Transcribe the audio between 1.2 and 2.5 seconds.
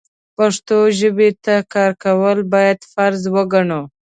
ته کار کول